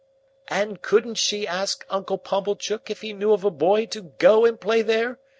[0.47, 4.59] "And couldn't she ask Uncle Pumblechook if he knew of a boy to go and
[4.59, 5.19] play there?